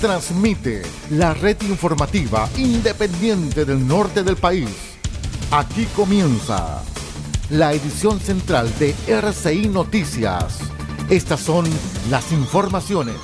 transmite 0.00 0.82
la 1.10 1.34
red 1.34 1.58
informativa 1.62 2.48
independiente 2.56 3.66
del 3.66 3.86
norte 3.86 4.22
del 4.22 4.36
país. 4.36 4.68
Aquí 5.50 5.84
comienza 5.94 6.82
la 7.50 7.74
edición 7.74 8.18
central 8.18 8.72
de 8.78 8.94
RCI 9.06 9.68
Noticias. 9.68 10.60
Estas 11.10 11.40
son 11.40 11.66
las 12.08 12.32
informaciones. 12.32 13.16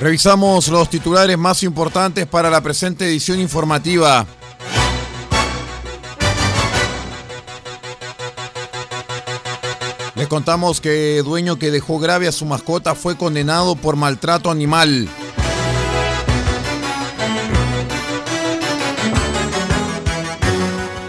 Revisamos 0.00 0.68
los 0.68 0.88
titulares 0.88 1.36
más 1.36 1.62
importantes 1.64 2.26
para 2.26 2.48
la 2.48 2.60
presente 2.60 3.06
edición 3.06 3.40
informativa. 3.40 4.26
Les 10.22 10.28
contamos 10.28 10.80
que 10.80 11.20
dueño 11.24 11.58
que 11.58 11.72
dejó 11.72 11.98
grave 11.98 12.28
a 12.28 12.32
su 12.32 12.44
mascota 12.44 12.94
fue 12.94 13.16
condenado 13.16 13.74
por 13.74 13.96
maltrato 13.96 14.52
animal. 14.52 15.08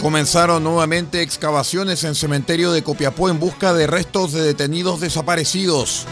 Comenzaron 0.02 0.64
nuevamente 0.64 1.22
excavaciones 1.22 2.04
en 2.06 2.16
cementerio 2.16 2.72
de 2.72 2.82
Copiapó 2.82 3.30
en 3.30 3.40
busca 3.40 3.72
de 3.76 3.86
restos 3.86 4.34
de 4.34 4.42
detenidos 4.42 5.00
desaparecidos. 5.00 6.08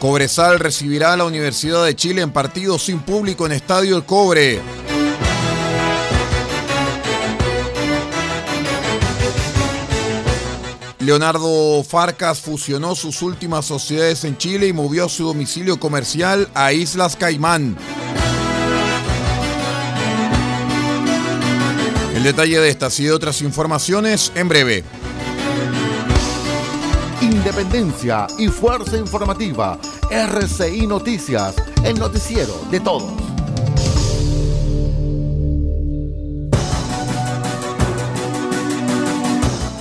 Cobresal 0.00 0.58
recibirá 0.58 1.12
a 1.12 1.16
la 1.16 1.24
Universidad 1.24 1.84
de 1.84 1.94
Chile 1.94 2.22
en 2.22 2.32
partido 2.32 2.80
sin 2.80 2.98
público 2.98 3.46
en 3.46 3.52
Estadio 3.52 3.96
El 3.96 4.04
Cobre. 4.04 4.60
Leonardo 11.06 11.84
Farcas 11.84 12.40
fusionó 12.40 12.96
sus 12.96 13.22
últimas 13.22 13.64
sociedades 13.64 14.24
en 14.24 14.36
Chile 14.36 14.66
y 14.66 14.72
movió 14.72 15.08
su 15.08 15.24
domicilio 15.24 15.78
comercial 15.78 16.48
a 16.52 16.72
Islas 16.72 17.14
Caimán. 17.14 17.76
El 22.12 22.24
detalle 22.24 22.58
de 22.58 22.68
estas 22.70 22.98
y 22.98 23.04
de 23.04 23.12
otras 23.12 23.40
informaciones 23.42 24.32
en 24.34 24.48
breve. 24.48 24.82
Independencia 27.20 28.26
y 28.36 28.48
fuerza 28.48 28.96
informativa. 28.96 29.78
RCI 30.10 30.88
Noticias, 30.88 31.54
el 31.84 32.00
noticiero 32.00 32.60
de 32.72 32.80
todos. 32.80 33.25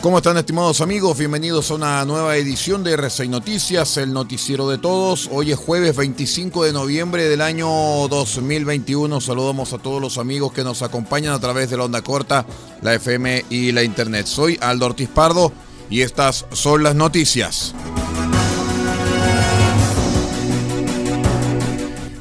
¿Cómo 0.06 0.18
están 0.18 0.38
estimados 0.38 0.82
amigos? 0.82 1.18
Bienvenidos 1.18 1.72
a 1.72 1.74
una 1.74 2.06
nueva 2.06 2.38
edición 2.38 2.84
de 2.84 2.96
R6 2.96 3.28
Noticias, 3.28 3.98
el 3.98 4.14
noticiero 4.14 4.70
de 4.70 4.78
todos. 4.78 5.28
Hoy 5.32 5.52
es 5.52 5.58
jueves 5.58 5.96
25 5.96 6.64
de 6.64 6.74
noviembre 6.74 7.28
del 7.28 7.42
año 7.42 7.68
2021. 8.08 9.20
Saludamos 9.20 9.74
a 9.74 9.80
todos 9.80 10.00
los 10.00 10.20
amigos 10.20 10.54
que 10.54 10.64
nos 10.64 10.84
acompañan 10.84 11.34
a 11.34 11.40
través 11.40 11.72
de 11.72 11.78
la 11.78 11.86
onda 11.86 12.04
corta, 12.04 12.46
la 12.84 12.94
FM 12.94 13.46
y 13.50 13.72
la 13.72 13.82
internet. 13.82 14.28
Soy 14.28 14.60
Aldo 14.62 14.86
Ortiz 14.86 15.10
Pardo 15.10 15.52
y 15.90 16.02
estas 16.02 16.46
son 16.52 16.84
las 16.84 16.94
noticias. 16.94 17.74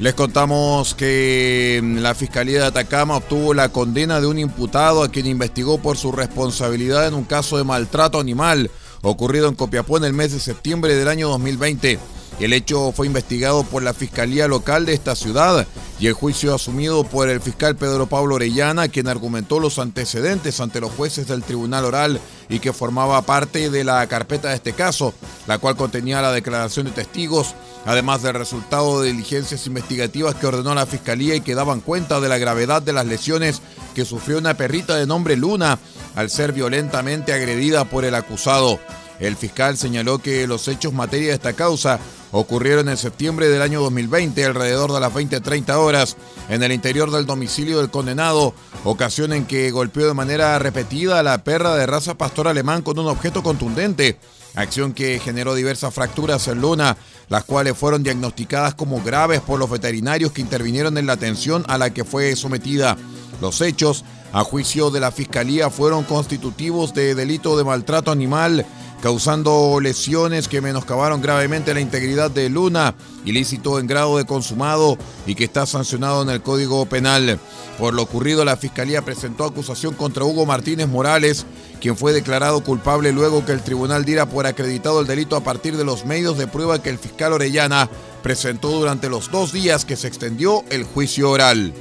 Les 0.05 0.13
contamos 0.13 0.95
que 0.95 1.81
mm, 1.83 2.01
la 2.01 2.15
Fiscalía 2.15 2.61
de 2.61 2.67
Atacama 2.67 3.17
obtuvo 3.17 3.55
la 3.55 3.71
condena 3.71 4.21
de 4.21 4.27
un 4.27 4.39
imputado 4.39 5.03
a 5.03 5.09
quien 5.09 5.25
investigó 5.25 5.79
por 5.79 5.97
su 5.97 6.13
responsabilidad 6.13 7.07
en 7.07 7.15
un 7.15 7.25
caso 7.25 7.57
de 7.57 7.65
maltrato 7.65 8.21
animal 8.21 8.71
ocurrido 9.01 9.49
en 9.49 9.55
Copiapó 9.55 9.97
en 9.97 10.05
el 10.05 10.13
mes 10.13 10.33
de 10.33 10.41
septiembre 10.41 10.95
del 10.95 11.09
año 11.09 11.31
2020. 11.31 11.99
El 12.39 12.53
hecho 12.53 12.93
fue 12.93 13.07
investigado 13.07 13.65
por 13.65 13.83
la 13.83 13.95
Fiscalía 13.95 14.47
Local 14.47 14.85
de 14.85 14.93
esta 14.93 15.17
ciudad 15.17 15.67
y 15.99 16.09
el 16.09 16.13
juicio 16.13 16.55
asumido 16.55 17.05
por 17.05 17.31
el 17.31 17.41
fiscal 17.41 17.75
Pedro 17.75 18.07
Pablo 18.07 18.35
Orellana, 18.35 18.89
quien 18.89 19.09
argumentó 19.09 19.59
los 19.59 19.79
antecedentes 19.79 20.61
ante 20.61 20.83
los 20.83 20.93
jueces 20.93 21.29
del 21.29 21.43
Tribunal 21.43 21.87
Oral 21.87 22.21
y 22.51 22.59
que 22.59 22.75
formaba 22.75 23.23
parte 23.23 23.71
de 23.71 23.85
la 23.85 24.07
carpeta 24.07 24.51
de 24.51 24.57
este 24.57 24.75
caso, 24.75 25.15
la 25.47 25.57
cual 25.57 25.77
contenía 25.77 26.21
la 26.21 26.33
declaración 26.33 26.85
de 26.85 26.93
testigos, 26.93 27.55
además 27.85 28.23
del 28.23 28.35
resultado 28.35 29.01
de 29.01 29.13
diligencias 29.13 29.67
investigativas 29.67 30.35
que 30.35 30.47
ordenó 30.47 30.75
la 30.75 30.87
Fiscalía 30.87 31.35
y 31.35 31.41
que 31.41 31.55
daban 31.55 31.81
cuenta 31.81 32.21
de 32.21 32.29
la 32.29 32.39
gravedad 32.39 32.83
de 32.83 32.93
las 32.93 33.07
lesiones 33.07 33.63
que 33.95 34.05
sufrió 34.05 34.39
una 34.39 34.55
perrita 34.55 34.97
de 34.97 35.07
nombre 35.07 35.37
Luna 35.37 35.79
al 36.15 36.31
ser 36.31 36.53
violentamente 36.53 37.33
agredida 37.33 37.85
por 37.85 38.05
el 38.05 38.15
acusado. 38.15 38.79
El 39.21 39.37
fiscal 39.37 39.77
señaló 39.77 40.19
que 40.19 40.47
los 40.47 40.67
hechos 40.67 40.93
materia 40.93 41.29
de 41.29 41.35
esta 41.35 41.53
causa 41.53 42.01
ocurrieron 42.33 42.89
en 42.89 42.97
septiembre 42.97 43.49
del 43.49 43.63
año 43.63 43.81
2020, 43.83 44.45
alrededor 44.45 44.93
de 44.93 44.99
las 44.99 45.13
20-30 45.13 45.73
horas, 45.77 46.17
en 46.49 46.65
el 46.65 46.73
interior 46.73 47.13
del 47.13 47.27
domicilio 47.27 47.79
del 47.79 47.91
condenado, 47.91 48.55
ocasión 48.83 49.33
en 49.33 49.47
que 49.47 49.71
golpeó 49.71 50.09
de 50.09 50.15
manera 50.15 50.59
repetida 50.59 51.21
a 51.21 51.23
la 51.23 51.45
perra 51.45 51.77
de 51.77 51.87
raza 51.87 52.19
pastor 52.19 52.49
alemán 52.49 52.83
con 52.83 52.99
un 52.99 53.07
objeto 53.07 53.45
contundente, 53.45 54.19
acción 54.57 54.95
que 54.95 55.21
generó 55.21 55.55
diversas 55.55 55.95
fracturas 55.95 56.49
en 56.49 56.61
Luna, 56.61 56.97
las 57.29 57.45
cuales 57.45 57.77
fueron 57.77 58.03
diagnosticadas 58.03 58.75
como 58.75 59.03
graves 59.03 59.41
por 59.41 59.59
los 59.59 59.71
veterinarios 59.71 60.33
que 60.33 60.41
intervinieron 60.41 60.99
en 60.99 61.07
la 61.07 61.15
atención 61.15 61.65
a 61.69 61.79
la 61.79 61.91
que 61.91 62.05
fue 62.05 62.35
sometida. 62.37 62.97
Los 63.41 63.61
hechos, 63.61 64.05
a 64.33 64.45
juicio 64.45 64.91
de 64.91 65.01
la 65.01 65.13
Fiscalía, 65.13 65.71
fueron 65.71 66.05
constitutivos 66.05 66.95
de 66.95 67.15
delito 67.15 67.57
de 67.57 67.65
maltrato 67.65 68.11
animal 68.11 68.67
causando 69.05 69.81
lesiones 69.83 70.49
que 70.49 70.63
menoscabaron 70.63 71.21
gravemente 71.21 71.75
la 71.75 71.81
integridad 71.81 72.31
de 72.31 72.49
Luna, 72.49 72.95
ilícito 73.27 73.79
en 73.79 73.87
grado 73.87 74.17
de 74.17 74.25
consumado 74.25 74.97
y 75.27 75.35
que 75.35 75.45
está 75.45 75.67
sancionado 75.67 76.23
en 76.23 76.31
el 76.31 76.41
Código 76.41 76.87
Penal. 76.87 77.39
Por 77.79 77.93
lo 77.93 78.01
ocurrido, 78.01 78.47
la 78.47 78.57
Fiscalía 78.57 79.03
presentó 79.03 79.45
acusación 79.45 79.93
contra 79.93 80.25
Hugo 80.25 80.47
Martínez 80.47 80.89
Morales, 80.89 81.45
quien 81.85 81.99
fue 81.99 82.15
declarado 82.15 82.65
culpable 82.65 83.13
luego 83.13 83.45
que 83.45 83.53
el 83.53 83.61
tribunal 83.61 84.07
diera 84.07 84.25
por 84.25 84.47
acreditado 84.47 85.03
el 85.03 85.07
delito 85.07 85.37
a 85.37 85.45
partir 85.45 85.77
de 85.77 85.85
los 85.85 86.07
medios 86.07 86.39
de 86.39 86.47
prueba 86.47 86.83
que 86.83 86.89
el 86.89 86.97
fiscal 86.97 87.35
Orellana 87.35 87.91
presentó 88.23 88.71
durante 88.71 89.11
los 89.11 89.31
dos 89.31 89.53
días 89.53 89.85
que 89.85 89.95
se 89.95 90.09
extendió 90.09 90.65
el 90.71 90.85
juicio 90.85 91.31
oral. 91.31 91.75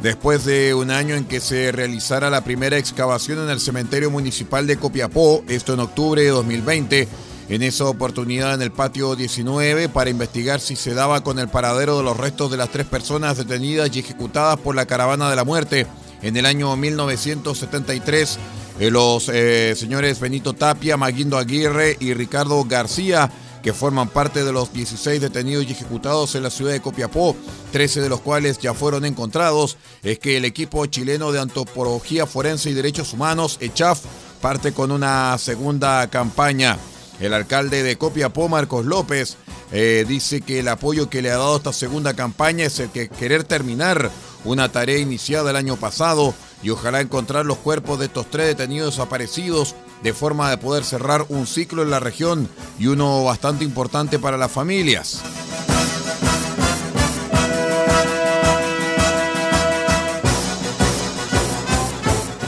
Después 0.00 0.46
de 0.46 0.72
un 0.72 0.90
año 0.90 1.14
en 1.14 1.26
que 1.26 1.40
se 1.40 1.72
realizara 1.72 2.30
la 2.30 2.44
primera 2.44 2.78
excavación 2.78 3.38
en 3.38 3.50
el 3.50 3.60
cementerio 3.60 4.10
municipal 4.10 4.66
de 4.66 4.78
Copiapó, 4.78 5.44
esto 5.46 5.74
en 5.74 5.80
octubre 5.80 6.22
de 6.22 6.30
2020, 6.30 7.06
en 7.52 7.62
esa 7.62 7.84
oportunidad 7.84 8.54
en 8.54 8.62
el 8.62 8.72
patio 8.72 9.14
19 9.14 9.90
para 9.90 10.08
investigar 10.08 10.58
si 10.58 10.74
se 10.74 10.94
daba 10.94 11.22
con 11.22 11.38
el 11.38 11.48
paradero 11.48 11.98
de 11.98 12.02
los 12.02 12.16
restos 12.16 12.50
de 12.50 12.56
las 12.56 12.70
tres 12.70 12.86
personas 12.86 13.36
detenidas 13.36 13.94
y 13.94 13.98
ejecutadas 13.98 14.58
por 14.58 14.74
la 14.74 14.86
caravana 14.86 15.28
de 15.28 15.36
la 15.36 15.44
muerte 15.44 15.86
en 16.22 16.38
el 16.38 16.46
año 16.46 16.74
1973. 16.74 18.38
Eh, 18.80 18.90
los 18.90 19.28
eh, 19.28 19.74
señores 19.76 20.18
Benito 20.18 20.54
Tapia, 20.54 20.96
Maguindo 20.96 21.36
Aguirre 21.36 21.98
y 22.00 22.14
Ricardo 22.14 22.64
García 22.64 23.30
que 23.62 23.74
forman 23.74 24.08
parte 24.08 24.44
de 24.44 24.52
los 24.52 24.72
16 24.72 25.20
detenidos 25.20 25.66
y 25.68 25.72
ejecutados 25.72 26.34
en 26.34 26.44
la 26.44 26.50
ciudad 26.50 26.72
de 26.72 26.80
Copiapó, 26.80 27.36
13 27.70 28.00
de 28.00 28.08
los 28.08 28.20
cuales 28.20 28.58
ya 28.58 28.74
fueron 28.74 29.04
encontrados, 29.04 29.76
es 30.02 30.18
que 30.18 30.38
el 30.38 30.44
equipo 30.46 30.84
chileno 30.86 31.30
de 31.30 31.38
antropología 31.38 32.26
forense 32.26 32.70
y 32.70 32.74
derechos 32.74 33.12
humanos, 33.12 33.58
ECHAF, 33.60 34.00
parte 34.40 34.72
con 34.72 34.90
una 34.90 35.38
segunda 35.38 36.08
campaña. 36.08 36.76
El 37.22 37.34
alcalde 37.34 37.84
de 37.84 37.96
Copiapó, 37.96 38.48
Marcos 38.48 38.84
López, 38.84 39.36
eh, 39.70 40.04
dice 40.08 40.40
que 40.40 40.58
el 40.58 40.66
apoyo 40.66 41.08
que 41.08 41.22
le 41.22 41.30
ha 41.30 41.38
dado 41.38 41.56
esta 41.56 41.72
segunda 41.72 42.14
campaña 42.14 42.64
es 42.64 42.80
el 42.80 42.90
que 42.90 43.08
querer 43.08 43.44
terminar 43.44 44.10
una 44.44 44.72
tarea 44.72 44.98
iniciada 44.98 45.50
el 45.50 45.56
año 45.56 45.76
pasado 45.76 46.34
y 46.64 46.70
ojalá 46.70 47.00
encontrar 47.00 47.46
los 47.46 47.58
cuerpos 47.58 48.00
de 48.00 48.06
estos 48.06 48.28
tres 48.28 48.48
detenidos 48.48 48.96
desaparecidos 48.96 49.76
de 50.02 50.12
forma 50.12 50.50
de 50.50 50.58
poder 50.58 50.82
cerrar 50.82 51.24
un 51.28 51.46
ciclo 51.46 51.84
en 51.84 51.92
la 51.92 52.00
región 52.00 52.48
y 52.80 52.88
uno 52.88 53.22
bastante 53.22 53.62
importante 53.62 54.18
para 54.18 54.36
las 54.36 54.50
familias. 54.50 55.22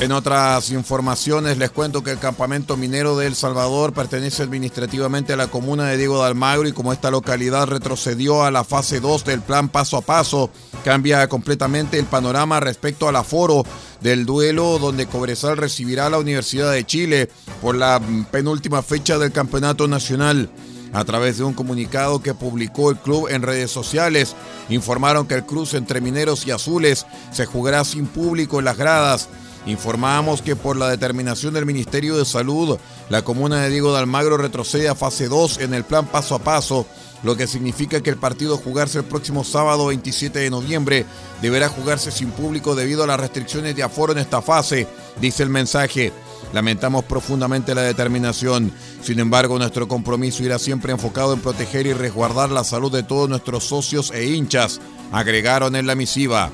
En 0.05 0.13
otras 0.13 0.71
informaciones 0.71 1.57
les 1.57 1.71
cuento 1.71 2.05
que 2.05 2.11
el 2.11 2.19
campamento 2.19 2.77
minero 2.77 3.17
de 3.17 3.27
El 3.27 3.35
Salvador 3.35 3.95
pertenece 3.95 4.43
administrativamente 4.43 5.33
a 5.33 5.37
la 5.37 5.47
comuna 5.47 5.87
de 5.87 5.97
Diego 5.97 6.21
de 6.21 6.27
Almagro 6.27 6.69
y 6.69 6.73
como 6.73 6.93
esta 6.93 7.11
localidad 7.11 7.69
retrocedió 7.69 8.45
a 8.45 8.51
la 8.51 8.65
fase 8.65 9.01
2 9.01 9.25
del 9.25 9.41
plan 9.41 9.71
paso 9.71 9.97
a 9.97 10.03
paso, 10.03 10.51
cambia 10.85 11.27
completamente 11.27 11.99
el 11.99 12.05
panorama 12.05 12.61
respecto 12.61 13.09
al 13.09 13.17
aforo 13.17 13.65
del 14.03 14.27
duelo 14.27 14.79
donde 14.79 15.07
Cobresal 15.07 15.57
recibirá 15.57 16.09
a 16.09 16.11
la 16.11 16.19
Universidad 16.19 16.71
de 16.71 16.85
Chile 16.85 17.31
por 17.63 17.75
la 17.75 17.99
penúltima 18.31 18.83
fecha 18.83 19.17
del 19.17 19.33
Campeonato 19.33 19.89
Nacional. 19.89 20.51
A 20.93 21.05
través 21.07 21.39
de 21.39 21.45
un 21.45 21.55
comunicado 21.55 22.21
que 22.21 22.35
publicó 22.35 22.91
el 22.91 22.99
club 22.99 23.29
en 23.31 23.41
redes 23.41 23.71
sociales, 23.71 24.37
informaron 24.69 25.27
que 25.27 25.35
el 25.35 25.47
cruce 25.47 25.79
entre 25.79 26.03
mineros 26.03 26.47
y 26.47 26.51
azules 26.51 27.07
se 27.33 27.47
jugará 27.47 27.85
sin 27.85 28.07
público 28.07 28.59
en 28.59 28.67
las 28.67 28.77
gradas 28.77 29.29
Informamos 29.67 30.43
que 30.43 30.57
por 30.57 30.77
la 30.77 30.91
determinación 30.91 31.55
del 31.55 31.65
Ministerio 31.65 32.17
de 32.17 32.25
Salud, 32.25 32.79
la 33.09 33.23
comuna 33.23 33.63
de 33.63 33.71
Diego 33.71 33.93
de 33.93 33.99
Almagro 33.99 34.37
retrocede 34.37 34.89
a 34.89 34.95
fase 34.95 35.29
2 35.29 35.61
en 35.61 35.73
el 35.75 35.85
plan 35.85 36.07
paso 36.07 36.35
a 36.35 36.39
paso, 36.39 36.87
lo 37.23 37.37
que 37.37 37.47
significa 37.47 38.03
que 38.03 38.11
el 38.11 38.19
partido 38.19 38.59
jugarse 38.59 38.99
el 38.99 39.05
próximo 39.05 39.45
sábado 39.45 39.87
27 39.87 40.39
de 40.39 40.51
noviembre 40.51 41.07
deberá 41.41 41.71
jugarse 41.71 42.11
sin 42.11 42.31
público 42.31 42.75
debido 42.75 43.03
a 43.03 43.07
las 43.07 43.19
restricciones 43.19 43.75
de 43.75 43.83
aforo 43.83 44.13
en 44.13 44.19
esta 44.19 44.43
fase, 44.43 44.87
dice 45.21 45.43
el 45.43 45.49
mensaje. 45.49 46.13
Lamentamos 46.53 47.05
profundamente 47.05 47.75
la 47.75 47.83
determinación. 47.83 48.71
Sin 49.03 49.19
embargo, 49.19 49.59
nuestro 49.59 49.89
compromiso 49.89 50.45
irá 50.45 50.59
siempre 50.59 50.93
enfocado 50.93 51.33
en 51.33 51.41
proteger 51.41 51.87
y 51.87 51.95
resguardar 51.95 52.51
la 52.51 52.63
salud 52.63 52.93
de 52.93 53.03
todos 53.03 53.31
nuestros 53.31 53.65
socios 53.65 54.11
e 54.13 54.27
hinchas, 54.27 54.81
agregaron 55.11 55.75
en 55.75 55.87
la 55.87 55.95
misiva. 55.95 56.53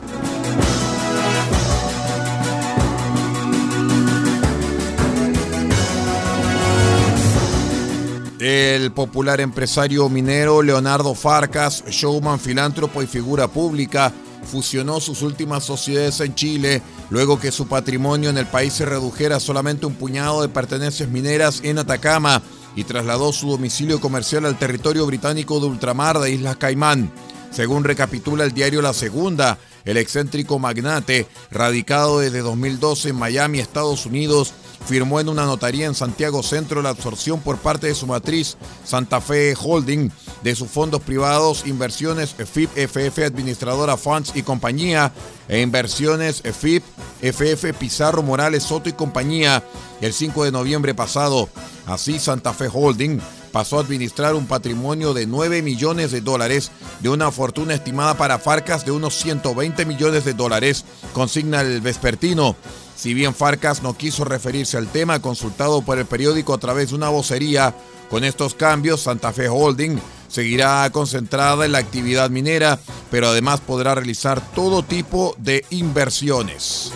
El 8.40 8.90
popular 8.92 9.38
empresario 9.42 10.08
minero 10.08 10.62
Leonardo 10.62 11.14
Farcas, 11.14 11.84
showman, 11.90 12.40
filántropo 12.40 13.02
y 13.02 13.06
figura 13.06 13.48
pública, 13.48 14.14
fusionó 14.50 14.98
sus 14.98 15.20
últimas 15.20 15.62
sociedades 15.62 16.20
en 16.20 16.34
Chile 16.34 16.80
luego 17.10 17.38
que 17.38 17.52
su 17.52 17.68
patrimonio 17.68 18.30
en 18.30 18.38
el 18.38 18.46
país 18.46 18.72
se 18.72 18.86
redujera 18.86 19.36
a 19.36 19.40
solamente 19.40 19.84
un 19.84 19.94
puñado 19.94 20.40
de 20.40 20.48
pertenencias 20.48 21.10
mineras 21.10 21.60
en 21.64 21.80
Atacama 21.80 22.40
y 22.74 22.84
trasladó 22.84 23.30
su 23.34 23.50
domicilio 23.50 24.00
comercial 24.00 24.46
al 24.46 24.58
territorio 24.58 25.04
británico 25.04 25.60
de 25.60 25.66
ultramar 25.66 26.18
de 26.18 26.32
Islas 26.32 26.56
Caimán. 26.56 27.12
Según 27.50 27.84
recapitula 27.84 28.44
el 28.44 28.52
diario 28.52 28.80
La 28.80 28.94
Segunda, 28.94 29.58
el 29.84 29.98
excéntrico 29.98 30.58
magnate, 30.58 31.26
radicado 31.50 32.20
desde 32.20 32.40
2012 32.40 33.10
en 33.10 33.16
Miami, 33.16 33.58
Estados 33.58 34.06
Unidos, 34.06 34.54
firmó 34.86 35.20
en 35.20 35.28
una 35.28 35.44
notaría 35.44 35.86
en 35.86 35.94
Santiago 35.94 36.42
Centro 36.42 36.82
la 36.82 36.90
absorción 36.90 37.40
por 37.40 37.58
parte 37.58 37.86
de 37.86 37.94
su 37.94 38.06
matriz 38.06 38.56
Santa 38.84 39.20
Fe 39.20 39.54
Holding 39.60 40.10
de 40.42 40.54
sus 40.54 40.68
fondos 40.68 41.02
privados, 41.02 41.66
inversiones 41.66 42.34
FIP, 42.34 42.70
FF, 42.76 43.24
Administradora 43.24 43.96
Funds 43.96 44.32
y 44.34 44.42
compañía, 44.42 45.12
e 45.48 45.60
inversiones 45.60 46.42
FIP, 46.42 46.82
FF, 47.22 47.74
Pizarro 47.78 48.22
Morales 48.22 48.62
Soto 48.64 48.88
y 48.88 48.92
compañía 48.92 49.62
el 50.00 50.12
5 50.12 50.44
de 50.44 50.52
noviembre 50.52 50.94
pasado. 50.94 51.48
Así, 51.86 52.18
Santa 52.18 52.52
Fe 52.52 52.68
Holding 52.72 53.20
pasó 53.50 53.78
a 53.78 53.82
administrar 53.82 54.34
un 54.34 54.46
patrimonio 54.46 55.12
de 55.12 55.26
9 55.26 55.62
millones 55.62 56.12
de 56.12 56.20
dólares 56.20 56.70
de 57.00 57.08
una 57.08 57.30
fortuna 57.30 57.74
estimada 57.74 58.14
para 58.14 58.38
Farcas 58.38 58.84
de 58.84 58.92
unos 58.92 59.16
120 59.16 59.84
millones 59.86 60.24
de 60.24 60.34
dólares, 60.34 60.84
consigna 61.12 61.60
el 61.60 61.80
vespertino. 61.80 62.56
Si 63.00 63.14
bien 63.14 63.34
Farcas 63.34 63.82
no 63.82 63.96
quiso 63.96 64.26
referirse 64.26 64.76
al 64.76 64.86
tema 64.86 65.22
consultado 65.22 65.80
por 65.80 65.98
el 65.98 66.04
periódico 66.04 66.52
a 66.52 66.58
través 66.58 66.90
de 66.90 66.96
una 66.96 67.08
vocería, 67.08 67.74
con 68.10 68.24
estos 68.24 68.54
cambios 68.54 69.00
Santa 69.00 69.32
Fe 69.32 69.48
Holding 69.48 69.98
seguirá 70.28 70.90
concentrada 70.92 71.64
en 71.64 71.72
la 71.72 71.78
actividad 71.78 72.28
minera, 72.28 72.78
pero 73.10 73.28
además 73.28 73.60
podrá 73.60 73.94
realizar 73.94 74.42
todo 74.54 74.82
tipo 74.82 75.34
de 75.38 75.64
inversiones. 75.70 76.92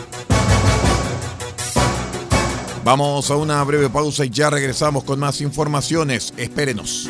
Vamos 2.84 3.30
a 3.30 3.36
una 3.36 3.64
breve 3.64 3.88
pausa 3.88 4.26
y 4.26 4.28
ya 4.28 4.50
regresamos 4.50 5.04
con 5.04 5.18
más 5.18 5.40
informaciones. 5.40 6.34
Espérenos. 6.36 7.08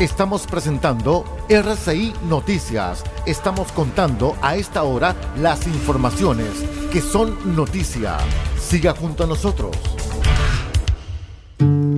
Estamos 0.00 0.46
presentando 0.46 1.24
RCI 1.48 2.14
Noticias. 2.28 3.02
Estamos 3.26 3.72
contando 3.72 4.36
a 4.42 4.54
esta 4.54 4.84
hora 4.84 5.16
las 5.36 5.66
informaciones 5.66 6.50
que 6.92 7.00
son 7.00 7.56
noticia. 7.56 8.16
Siga 8.56 8.94
junto 8.94 9.24
a 9.24 9.26
nosotros. 9.26 9.76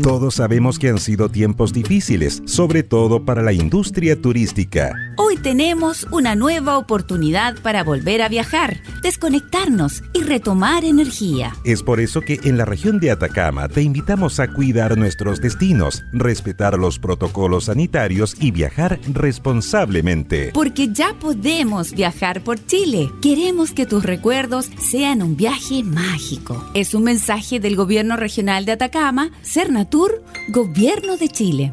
Todos 0.02 0.36
sabemos 0.36 0.78
que 0.78 0.88
han 0.88 0.98
sido 0.98 1.28
tiempos 1.28 1.74
difíciles, 1.74 2.42
sobre 2.46 2.82
todo 2.82 3.26
para 3.26 3.42
la 3.42 3.52
industria 3.52 4.18
turística. 4.18 4.94
Hoy 5.22 5.36
tenemos 5.36 6.06
una 6.10 6.34
nueva 6.34 6.78
oportunidad 6.78 7.60
para 7.60 7.84
volver 7.84 8.22
a 8.22 8.30
viajar, 8.30 8.80
desconectarnos 9.02 10.02
y 10.14 10.22
retomar 10.22 10.82
energía. 10.82 11.54
Es 11.62 11.82
por 11.82 12.00
eso 12.00 12.22
que 12.22 12.40
en 12.42 12.56
la 12.56 12.64
región 12.64 13.00
de 13.00 13.10
Atacama 13.10 13.68
te 13.68 13.82
invitamos 13.82 14.40
a 14.40 14.48
cuidar 14.48 14.96
nuestros 14.96 15.42
destinos, 15.42 16.04
respetar 16.14 16.78
los 16.78 16.98
protocolos 16.98 17.64
sanitarios 17.64 18.34
y 18.40 18.50
viajar 18.50 18.98
responsablemente. 19.12 20.52
Porque 20.54 20.88
ya 20.90 21.12
podemos 21.12 21.92
viajar 21.92 22.42
por 22.42 22.64
Chile. 22.64 23.10
Queremos 23.20 23.72
que 23.72 23.84
tus 23.84 24.02
recuerdos 24.02 24.70
sean 24.78 25.20
un 25.20 25.36
viaje 25.36 25.82
mágico. 25.84 26.64
Es 26.72 26.94
un 26.94 27.02
mensaje 27.02 27.60
del 27.60 27.76
Gobierno 27.76 28.16
Regional 28.16 28.64
de 28.64 28.72
Atacama, 28.72 29.30
Cernatur, 29.42 30.24
Gobierno 30.48 31.18
de 31.18 31.28
Chile. 31.28 31.72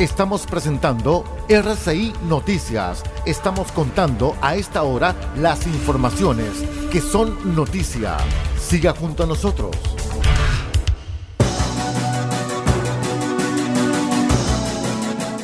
Estamos 0.00 0.46
presentando 0.46 1.24
RCI 1.50 2.14
Noticias. 2.26 3.02
Estamos 3.26 3.70
contando 3.70 4.34
a 4.40 4.56
esta 4.56 4.82
hora 4.82 5.14
las 5.36 5.66
informaciones 5.66 6.64
que 6.90 7.02
son 7.02 7.54
noticia. 7.54 8.16
Siga 8.58 8.94
junto 8.94 9.24
a 9.24 9.26
nosotros. 9.26 9.76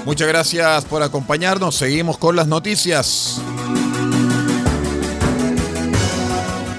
Muchas 0.06 0.26
gracias 0.26 0.86
por 0.86 1.02
acompañarnos. 1.02 1.74
Seguimos 1.74 2.16
con 2.16 2.34
las 2.34 2.46
noticias. 2.46 3.42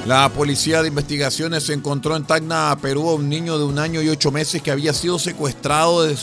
La 0.07 0.29
policía 0.29 0.81
de 0.81 0.87
investigaciones 0.87 1.69
encontró 1.69 2.15
en 2.15 2.23
Tacna, 2.23 2.77
Perú, 2.81 3.09
a 3.09 3.15
un 3.15 3.27
niño 3.27 3.57
de 3.57 3.65
un 3.65 3.77
año 3.77 4.01
y 4.01 4.07
ocho 4.07 4.31
meses 4.31 4.61
que 4.61 4.71
había 4.71 4.93
sido 4.93 5.19
secuestrado 5.19 6.03
de 6.03 6.15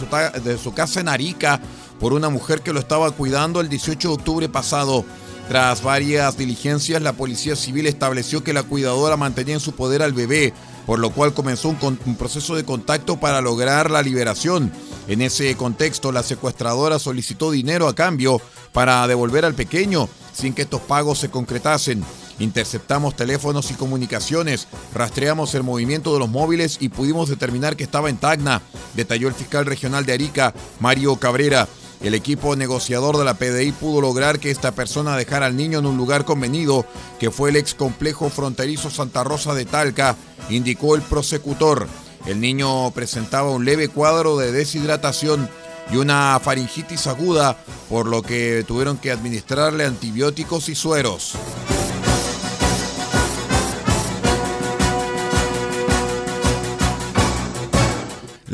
su 0.57 0.73
casa 0.73 1.01
en 1.01 1.09
Arica 1.11 1.61
por 2.01 2.15
una 2.15 2.31
mujer 2.31 2.63
que 2.63 2.73
lo 2.73 2.81
estaba 2.81 3.11
cuidando 3.11 3.61
el 3.61 3.69
18 3.69 4.09
de 4.09 4.15
octubre 4.15 4.49
pasado. 4.49 5.05
Tras 5.51 5.83
varias 5.83 6.39
diligencias, 6.39 7.03
la 7.03 7.13
Policía 7.13 7.57
Civil 7.57 7.87
estableció 7.87 8.43
que 8.43 8.55
la 8.55 8.63
cuidadora 8.63 9.19
mantenía 9.19 9.53
en 9.53 9.61
su 9.61 9.73
poder 9.73 10.01
al 10.01 10.15
bebé, 10.15 10.55
por 10.87 10.99
lo 10.99 11.11
cual 11.11 11.35
comenzó 11.35 11.69
un, 11.69 12.17
proceso 12.17 12.57
de 12.57 12.65
contacto 12.65 13.21
para 13.21 13.43
lograr 13.43 13.91
la 13.91 14.01
liberación. 14.01 14.73
En 15.09 15.21
ese 15.21 15.55
contexto, 15.59 16.11
la 16.11 16.23
secuestradora 16.23 16.99
solicitó 16.99 17.51
dinero 17.51 17.87
a 17.87 17.95
cambio 17.95 18.41
para 18.73 19.07
devolver 19.07 19.45
al 19.45 19.53
pequeño, 19.53 20.09
sin 20.33 20.55
que 20.55 20.63
estos 20.63 20.81
pagos 20.81 21.19
se 21.19 21.29
concretasen. 21.29 22.03
Interceptamos 22.39 23.15
teléfonos 23.15 23.71
y 23.71 23.75
comunicaciones, 23.75 24.67
rastreamos 24.93 25.55
el 25.55 25.63
movimiento 25.63 26.13
de 26.13 26.19
los 26.19 26.29
móviles 26.29 26.79
y 26.81 26.89
pudimos 26.89 27.29
determinar 27.29 27.77
que 27.77 27.85
estaba 27.85 28.11
en 28.11 28.17
Tacna, 28.17 28.63
detalló 28.95 29.29
el 29.29 29.35
fiscal 29.35 29.67
regional 29.67 30.05
de 30.05 30.15
Arica, 30.15 30.53
Mario 30.81 31.17
Cabrera. 31.17 31.69
El 32.03 32.15
equipo 32.15 32.55
negociador 32.57 33.17
de 33.17 33.25
la 33.25 33.35
PDI 33.35 33.73
pudo 33.73 34.01
lograr 34.01 34.39
que 34.39 34.51
esta 34.51 34.73
persona 34.73 35.17
dejara 35.17 35.47
al 35.47 35.57
niño 35.57 35.79
en 35.79 35.87
un 35.87 35.97
lugar 35.97 36.25
convenido, 36.25 36.85
que 37.19 37.31
fue 37.31 37.51
el 37.51 37.57
ex 37.57 37.75
complejo 37.75 38.29
fronterizo 38.29 38.91
Santa 38.91 39.25
Rosa 39.25 39.55
de 39.55 39.65
Talca, 39.65 40.17
indicó 40.51 40.97
el 40.97 41.03
prosecutor. 41.03 41.87
El 42.27 42.41
niño 42.41 42.91
presentaba 42.91 43.51
un 43.51 43.65
leve 43.65 43.89
cuadro 43.89 44.37
de 44.37 44.53
deshidratación 44.53 45.49
y 45.93 45.97
una 45.97 46.39
faringitis 46.43 47.07
aguda, 47.07 47.57
por 47.89 48.07
lo 48.07 48.23
que 48.23 48.65
tuvieron 48.67 48.99
que 48.99 49.11
administrarle 49.11 49.85
antibióticos 49.85 50.69
y 50.69 50.75
sueros. 50.75 51.35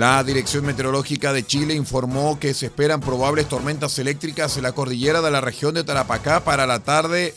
La 0.01 0.25
Dirección 0.25 0.65
Meteorológica 0.65 1.35
de 1.35 1.45
Chile 1.45 1.75
informó 1.75 2.41
que 2.41 2.55
se 2.55 2.65
esperan 2.65 3.03
probables 3.03 3.47
tormentas 3.51 3.99
eléctricas 3.99 4.57
en 4.57 4.63
la 4.63 4.73
cordillera 4.73 5.21
de 5.21 5.31
la 5.31 5.43
región 5.43 5.75
de 5.75 5.85
Tarapacá 5.85 6.43
para 6.43 6.67
la 6.67 6.79
tarde 6.79 7.35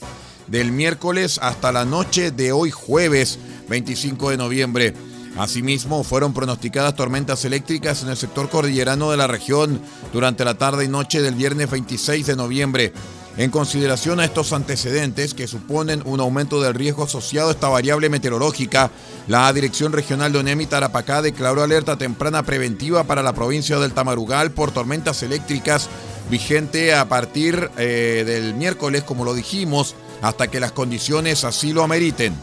del 0.47 0.71
miércoles 0.71 1.41
hasta 1.43 1.73
la 1.73 1.83
noche 1.83 2.31
de 2.31 2.53
hoy 2.53 2.71
jueves 2.71 3.37
25 3.67 4.29
de 4.29 4.37
noviembre. 4.37 4.93
Asimismo, 5.37 6.05
fueron 6.05 6.33
pronosticadas 6.33 6.95
tormentas 6.95 7.43
eléctricas 7.43 8.01
en 8.01 8.07
el 8.07 8.15
sector 8.15 8.49
cordillerano 8.49 9.11
de 9.11 9.17
la 9.17 9.27
región 9.27 9.81
durante 10.13 10.45
la 10.45 10.57
tarde 10.57 10.85
y 10.85 10.87
noche 10.87 11.21
del 11.21 11.35
viernes 11.35 11.69
26 11.69 12.27
de 12.27 12.37
noviembre. 12.37 12.93
En 13.35 13.49
consideración 13.49 14.19
a 14.19 14.25
estos 14.25 14.53
antecedentes 14.53 15.33
que 15.33 15.47
suponen 15.47 16.03
un 16.05 16.19
aumento 16.19 16.61
del 16.61 16.75
riesgo 16.75 17.05
asociado 17.05 17.49
a 17.49 17.53
esta 17.53 17.67
variable 17.67 18.07
meteorológica, 18.07 18.91
la 19.27 19.51
Dirección 19.51 19.91
Regional 19.91 20.31
de 20.31 20.39
ONEMI 20.39 20.67
Tarapacá 20.67 21.23
declaró 21.23 21.63
alerta 21.63 21.97
temprana 21.97 22.43
preventiva 22.43 23.05
para 23.05 23.23
la 23.23 23.33
provincia 23.33 23.79
del 23.79 23.93
Tamarugal 23.93 24.51
por 24.51 24.71
tormentas 24.71 25.23
eléctricas 25.23 25.89
vigente 26.29 26.93
a 26.93 27.09
partir 27.09 27.71
eh, 27.77 28.23
del 28.25 28.53
miércoles, 28.53 29.03
como 29.03 29.25
lo 29.25 29.33
dijimos, 29.33 29.95
hasta 30.21 30.47
que 30.47 30.59
las 30.59 30.71
condiciones 30.71 31.43
así 31.43 31.73
lo 31.73 31.83
ameriten. 31.83 32.33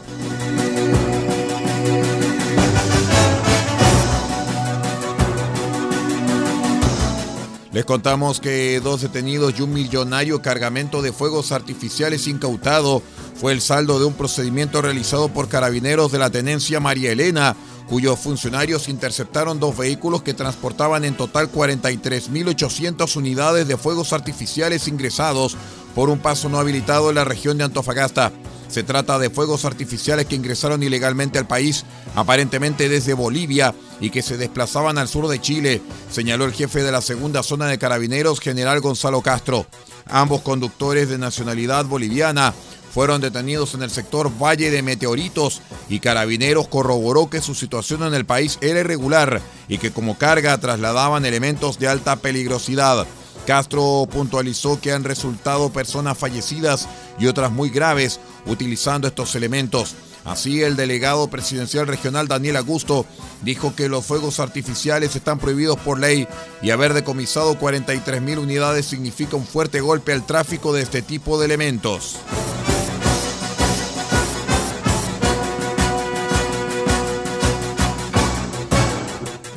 Les 7.81 7.87
contamos 7.87 8.39
que 8.39 8.79
dos 8.79 9.01
detenidos 9.01 9.55
y 9.57 9.63
un 9.63 9.73
millonario 9.73 10.39
cargamento 10.39 11.01
de 11.01 11.11
fuegos 11.11 11.51
artificiales 11.51 12.27
incautado 12.27 13.01
fue 13.33 13.53
el 13.53 13.59
saldo 13.59 13.97
de 13.97 14.05
un 14.05 14.13
procedimiento 14.13 14.83
realizado 14.83 15.29
por 15.29 15.47
carabineros 15.47 16.11
de 16.11 16.19
la 16.19 16.29
tenencia 16.29 16.79
María 16.79 17.11
Elena, 17.11 17.55
cuyos 17.89 18.19
funcionarios 18.19 18.87
interceptaron 18.87 19.59
dos 19.59 19.75
vehículos 19.75 20.21
que 20.21 20.35
transportaban 20.35 21.05
en 21.05 21.17
total 21.17 21.51
43.800 21.51 23.15
unidades 23.15 23.67
de 23.67 23.77
fuegos 23.77 24.13
artificiales 24.13 24.87
ingresados 24.87 25.57
por 25.95 26.09
un 26.09 26.19
paso 26.19 26.49
no 26.49 26.59
habilitado 26.59 27.09
en 27.09 27.15
la 27.15 27.25
región 27.25 27.57
de 27.57 27.63
Antofagasta. 27.63 28.31
Se 28.71 28.83
trata 28.83 29.19
de 29.19 29.29
fuegos 29.29 29.65
artificiales 29.65 30.27
que 30.27 30.35
ingresaron 30.35 30.81
ilegalmente 30.81 31.37
al 31.37 31.45
país, 31.45 31.83
aparentemente 32.15 32.87
desde 32.87 33.13
Bolivia, 33.13 33.75
y 33.99 34.11
que 34.11 34.21
se 34.21 34.37
desplazaban 34.37 34.97
al 34.97 35.09
sur 35.09 35.27
de 35.27 35.41
Chile, 35.41 35.81
señaló 36.09 36.45
el 36.45 36.53
jefe 36.53 36.81
de 36.81 36.91
la 36.93 37.01
segunda 37.01 37.43
zona 37.43 37.67
de 37.67 37.77
carabineros, 37.77 38.39
general 38.39 38.79
Gonzalo 38.79 39.21
Castro. 39.21 39.67
Ambos 40.05 40.41
conductores 40.41 41.09
de 41.09 41.17
nacionalidad 41.17 41.83
boliviana 41.83 42.53
fueron 42.93 43.19
detenidos 43.19 43.73
en 43.73 43.83
el 43.83 43.91
sector 43.91 44.31
Valle 44.41 44.71
de 44.71 44.81
Meteoritos 44.81 45.61
y 45.89 45.99
Carabineros 45.99 46.69
corroboró 46.69 47.29
que 47.29 47.41
su 47.41 47.55
situación 47.55 48.03
en 48.03 48.13
el 48.13 48.25
país 48.25 48.57
era 48.61 48.79
irregular 48.79 49.41
y 49.67 49.79
que 49.79 49.91
como 49.91 50.17
carga 50.17 50.57
trasladaban 50.57 51.25
elementos 51.25 51.77
de 51.77 51.89
alta 51.89 52.15
peligrosidad. 52.17 53.05
Castro 53.45 54.07
puntualizó 54.11 54.79
que 54.79 54.91
han 54.91 55.03
resultado 55.03 55.71
personas 55.71 56.17
fallecidas 56.17 56.87
y 57.19 57.27
otras 57.27 57.51
muy 57.51 57.69
graves 57.69 58.19
utilizando 58.45 59.07
estos 59.07 59.35
elementos. 59.35 59.95
Así, 60.23 60.61
el 60.61 60.75
delegado 60.75 61.27
presidencial 61.29 61.87
regional 61.87 62.27
Daniel 62.27 62.57
Augusto 62.57 63.05
dijo 63.41 63.75
que 63.75 63.89
los 63.89 64.05
fuegos 64.05 64.39
artificiales 64.39 65.15
están 65.15 65.39
prohibidos 65.39 65.79
por 65.79 65.99
ley 65.99 66.27
y 66.61 66.69
haber 66.69 66.93
decomisado 66.93 67.57
43 67.57 68.21
mil 68.21 68.37
unidades 68.37 68.85
significa 68.85 69.35
un 69.35 69.47
fuerte 69.47 69.81
golpe 69.81 70.13
al 70.13 70.25
tráfico 70.25 70.73
de 70.73 70.83
este 70.83 71.01
tipo 71.01 71.39
de 71.39 71.45
elementos. 71.45 72.17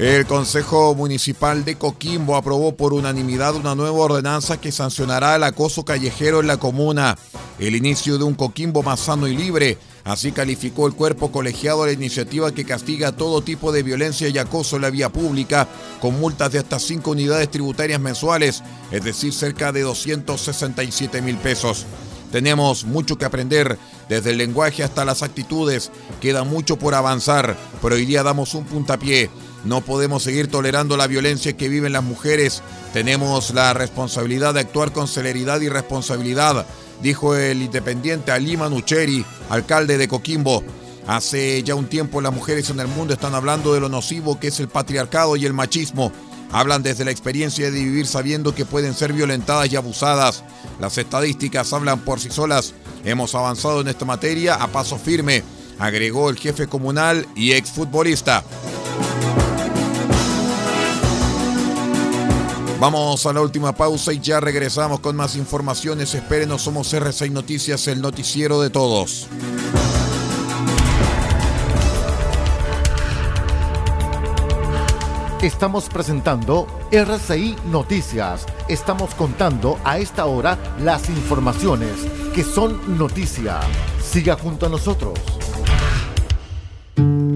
El 0.05 0.27
Consejo 0.27 0.95
Municipal 0.95 1.65
de 1.65 1.77
Coquimbo 1.77 2.37
aprobó 2.37 2.77
por 2.77 2.93
unanimidad 2.93 3.55
una 3.55 3.75
nueva 3.75 3.97
ordenanza 4.01 4.61
que 4.61 4.71
sancionará 4.71 5.35
el 5.37 5.45
acoso 5.45 5.87
callejero 5.87 6.41
en 6.41 6.47
la 6.47 6.59
comuna. 6.59 7.17
El 7.59 7.75
inicio 7.75 8.19
de 8.19 8.25
un 8.25 8.35
Coquimbo 8.35 8.83
más 8.83 9.01
sano 9.01 9.29
y 9.29 9.35
libre. 9.35 9.79
Así 10.05 10.31
calificó 10.31 10.87
el 10.87 10.93
cuerpo 10.93 11.33
colegiado 11.33 11.87
la 11.87 11.93
iniciativa 11.93 12.53
que 12.53 12.67
castiga 12.67 13.13
todo 13.13 13.41
tipo 13.41 13.73
de 13.73 13.83
violencia 13.83 14.29
y 14.29 14.37
acoso 14.37 14.77
en 14.77 14.83
la 14.83 14.91
vía 14.91 15.09
pública 15.09 15.67
con 16.03 16.21
multas 16.21 16.53
de 16.53 16.59
hasta 16.59 16.79
5 16.79 17.11
unidades 17.11 17.51
tributarias 17.51 17.99
mensuales, 17.99 18.63
es 18.91 19.03
decir, 19.03 19.33
cerca 19.33 19.73
de 19.73 19.81
267 19.81 21.23
mil 21.23 21.39
pesos. 21.39 21.87
Tenemos 22.31 22.85
mucho 22.85 23.17
que 23.17 23.25
aprender, 23.25 23.79
desde 24.11 24.33
el 24.33 24.37
lenguaje 24.37 24.83
hasta 24.85 25.07
las 25.07 25.23
actitudes. 25.23 25.91
Queda 26.21 26.45
mucho 26.45 26.77
por 26.77 26.95
avanzar, 26.95 27.57
pero 27.81 27.95
hoy 27.95 28.05
día 28.05 28.23
damos 28.23 28.55
un 28.55 28.65
puntapié. 28.65 29.31
No 29.65 29.81
podemos 29.81 30.23
seguir 30.23 30.49
tolerando 30.49 30.97
la 30.97 31.07
violencia 31.07 31.57
que 31.57 31.69
viven 31.69 31.93
las 31.93 32.05
mujeres. 32.05 32.63
Tenemos 32.93 33.55
la 33.55 33.73
responsabilidad 33.73 34.55
de 34.55 34.61
actuar 34.61 34.93
con 34.93 35.09
celeridad 35.09 35.61
y 35.63 35.69
responsabilidad, 35.69 36.67
dijo 37.03 37.35
el 37.35 37.63
independiente 37.63 38.31
Ali 38.31 38.57
Manucheri, 38.57 39.25
alcalde 39.49 39.97
de 39.97 40.09
Coquimbo. 40.09 40.63
Hace 41.07 41.63
ya 41.63 41.75
un 41.75 41.87
tiempo 41.87 42.21
las 42.21 42.33
mujeres 42.33 42.71
en 42.71 42.81
el 42.81 42.89
mundo 42.89 43.15
están 43.15 43.35
hablando 43.35 43.75
de 43.75 43.81
lo 43.81 43.89
nocivo 43.89 44.39
que 44.39 44.49
es 44.49 44.61
el 44.61 44.69
patriarcado 44.69 45.37
y 45.37 45.47
el 45.47 45.53
machismo. 45.53 46.13
Hablan 46.53 46.83
desde 46.83 47.05
la 47.05 47.11
experiencia 47.11 47.71
de 47.71 47.83
vivir 47.83 48.07
sabiendo 48.07 48.55
que 48.55 48.65
pueden 48.65 48.95
ser 48.95 49.13
violentadas 49.13 49.73
y 49.73 49.77
abusadas. 49.77 50.45
Las 50.79 50.99
estadísticas 50.99 51.73
hablan 51.73 52.01
por 52.01 52.21
sí 52.21 52.31
solas. 52.31 52.75
Hemos 53.05 53.35
avanzado 53.35 53.81
en 53.81 53.89
esta 53.89 54.05
materia 54.05 54.55
a 54.55 54.69
paso 54.69 54.99
firme, 54.99 55.43
agregó 55.79 56.31
el 56.31 56.39
jefe 56.39 56.67
comunal 56.67 57.27
y 57.35 57.53
exfutbolista. 57.53 58.45
Vamos 62.81 63.25
a 63.25 63.33
la 63.33 63.41
última 63.41 63.73
pausa 63.73 64.13
y 64.13 64.21
ya 64.21 64.41
regresamos 64.41 65.01
con 65.01 65.17
más 65.17 65.37
informaciones. 65.37 66.15
Espérenos, 66.15 66.63
somos 66.63 66.93
R6 66.93 67.31
Noticias, 67.31 67.87
el 67.89 68.01
noticiero 68.01 68.61
de 68.61 68.71
todos. 68.71 69.29
Estamos 75.45 75.91
presentando 75.91 76.67
RCI 76.91 77.57
Noticias. 77.71 78.47
Estamos 78.69 79.15
contando 79.15 79.79
a 79.85 79.99
esta 79.99 80.25
hora 80.25 80.59
las 80.81 81.09
informaciones 81.11 81.93
que 82.35 82.43
son 82.43 82.97
noticia. 82.97 83.61
Siga 84.03 84.37
junto 84.37 84.67
a 84.67 84.69
nosotros. 84.71 85.19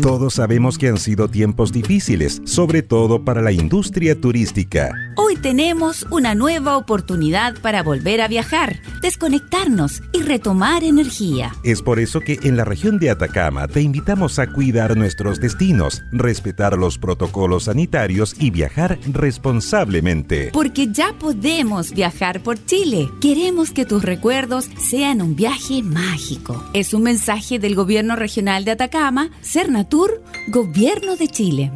Todos 0.00 0.34
sabemos 0.34 0.78
que 0.78 0.88
han 0.88 0.96
sido 0.96 1.28
tiempos 1.28 1.70
difíciles, 1.70 2.40
sobre 2.46 2.82
todo 2.82 3.24
para 3.24 3.42
la 3.42 3.52
industria 3.52 4.18
turística. 4.18 4.90
Hoy 5.20 5.34
tenemos 5.34 6.06
una 6.12 6.36
nueva 6.36 6.76
oportunidad 6.76 7.60
para 7.60 7.82
volver 7.82 8.20
a 8.20 8.28
viajar, 8.28 8.80
desconectarnos 9.02 10.00
y 10.12 10.22
retomar 10.22 10.84
energía. 10.84 11.56
Es 11.64 11.82
por 11.82 11.98
eso 11.98 12.20
que 12.20 12.38
en 12.44 12.56
la 12.56 12.64
región 12.64 13.00
de 13.00 13.10
Atacama 13.10 13.66
te 13.66 13.80
invitamos 13.80 14.38
a 14.38 14.46
cuidar 14.46 14.96
nuestros 14.96 15.40
destinos, 15.40 16.04
respetar 16.12 16.78
los 16.78 16.98
protocolos 16.98 17.64
sanitarios 17.64 18.36
y 18.38 18.50
viajar 18.50 19.00
responsablemente. 19.12 20.50
Porque 20.52 20.86
ya 20.92 21.12
podemos 21.18 21.90
viajar 21.90 22.40
por 22.40 22.64
Chile. 22.64 23.10
Queremos 23.20 23.72
que 23.72 23.86
tus 23.86 24.04
recuerdos 24.04 24.70
sean 24.78 25.20
un 25.20 25.34
viaje 25.34 25.82
mágico. 25.82 26.62
Es 26.74 26.94
un 26.94 27.02
mensaje 27.02 27.58
del 27.58 27.74
Gobierno 27.74 28.14
Regional 28.14 28.64
de 28.64 28.70
Atacama, 28.70 29.30
Cernatur, 29.42 30.22
Gobierno 30.46 31.16
de 31.16 31.26
Chile. 31.26 31.72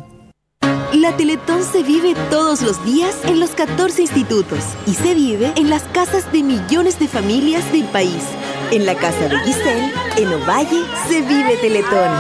La 0.93 1.17
Teletón 1.17 1.65
se 1.65 1.83
vive 1.83 2.15
todos 2.29 2.61
los 2.61 2.85
días 2.85 3.17
en 3.25 3.41
los 3.41 3.51
14 3.51 4.03
institutos 4.03 4.59
y 4.87 4.93
se 4.93 5.15
vive 5.15 5.51
en 5.57 5.71
las 5.71 5.85
casas 5.85 6.31
de 6.33 6.43
millones 6.43 6.99
de 6.99 7.09
familias 7.09 7.73
del 7.73 7.85
país. 7.85 8.23
En 8.71 8.85
la 8.85 8.95
casa 8.95 9.27
de 9.27 9.39
Giselle, 9.41 9.91
en 10.19 10.29
Ovalle, 10.35 10.83
se 11.09 11.23
vive 11.23 11.57
Teletón. 11.63 12.11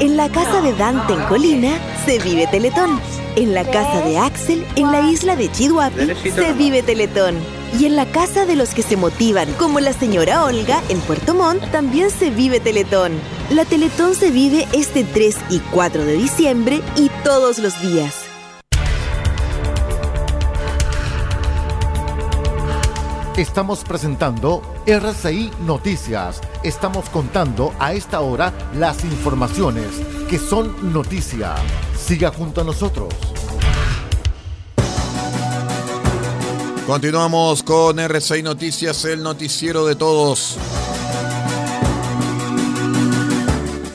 En 0.00 0.18
la 0.18 0.28
casa 0.28 0.60
de 0.60 0.74
Dante 0.74 1.14
en 1.14 1.22
Colina, 1.24 1.78
se 2.04 2.18
vive 2.18 2.46
Teletón. 2.48 3.00
En 3.36 3.54
la 3.54 3.64
casa 3.64 4.02
de 4.02 4.18
Axel, 4.18 4.66
en 4.76 4.92
la 4.92 5.00
isla 5.00 5.34
de 5.34 5.50
Chihuahua, 5.50 5.90
se 6.22 6.52
vive 6.52 6.82
Teletón. 6.82 7.57
Y 7.76 7.86
en 7.86 7.96
la 7.96 8.06
casa 8.06 8.46
de 8.46 8.56
los 8.56 8.74
que 8.74 8.82
se 8.82 8.96
motivan, 8.96 9.52
como 9.54 9.80
la 9.80 9.92
señora 9.92 10.44
Olga 10.44 10.82
en 10.88 11.00
Puerto 11.00 11.34
Montt, 11.34 11.62
también 11.70 12.10
se 12.10 12.30
vive 12.30 12.60
Teletón. 12.60 13.12
La 13.50 13.64
Teletón 13.64 14.14
se 14.14 14.30
vive 14.30 14.66
este 14.72 15.04
3 15.04 15.36
y 15.50 15.58
4 15.58 16.04
de 16.04 16.14
diciembre 16.14 16.80
y 16.96 17.10
todos 17.24 17.58
los 17.58 17.80
días. 17.82 18.28
Estamos 23.38 23.84
presentando 23.84 24.62
RCI 24.84 25.52
Noticias. 25.64 26.40
Estamos 26.64 27.08
contando 27.08 27.72
a 27.78 27.92
esta 27.92 28.20
hora 28.20 28.52
las 28.74 29.04
informaciones 29.04 29.86
que 30.28 30.38
son 30.38 30.92
noticia. 30.92 31.54
Siga 31.96 32.32
junto 32.32 32.62
a 32.62 32.64
nosotros. 32.64 33.14
Continuamos 36.88 37.62
con 37.62 38.00
RCI 38.00 38.42
Noticias, 38.42 39.04
el 39.04 39.22
noticiero 39.22 39.84
de 39.84 39.94
todos. 39.94 40.56